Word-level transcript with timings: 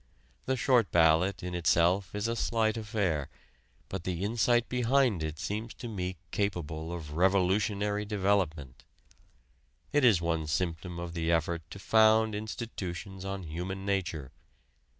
The 0.47 0.57
"short 0.57 0.89
ballot" 0.89 1.43
in 1.43 1.53
itself 1.53 2.15
is 2.15 2.27
a 2.27 2.35
slight 2.35 2.75
affair, 2.75 3.29
but 3.87 4.03
the 4.03 4.23
insight 4.23 4.67
behind 4.67 5.21
it 5.21 5.37
seems 5.37 5.75
to 5.75 5.87
me 5.87 6.17
capable 6.31 6.91
of 6.91 7.13
revolutionary 7.13 8.03
development. 8.05 8.83
It 9.93 10.03
is 10.03 10.19
one 10.19 10.47
symptom 10.47 10.97
of 10.97 11.13
the 11.13 11.31
effort 11.31 11.61
to 11.69 11.77
found 11.77 12.33
institutions 12.33 13.23
on 13.23 13.43
human 13.43 13.85
nature. 13.85 14.31